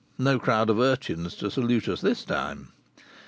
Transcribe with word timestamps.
No 0.17 0.39
crowd 0.39 0.71
of 0.71 0.79
urchins 0.79 1.35
to 1.35 1.51
salute 1.51 1.87
us 1.87 2.01
this 2.01 2.25
time! 2.25 2.69